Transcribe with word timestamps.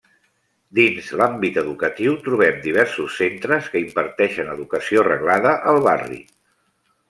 Dins 0.77 1.11
l'àmbit 1.21 1.59
educatiu 1.63 2.15
trobem 2.29 2.57
diversos 2.65 3.19
centres 3.19 3.69
que 3.75 3.85
imparteixen 3.87 4.53
educació 4.57 5.07
reglada 5.13 5.57
al 5.75 5.83
barri. 5.93 6.23